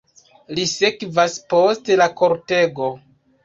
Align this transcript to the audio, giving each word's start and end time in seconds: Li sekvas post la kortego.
Li 0.59 0.65
sekvas 0.71 1.37
post 1.55 1.95
la 2.03 2.11
kortego. 2.25 2.93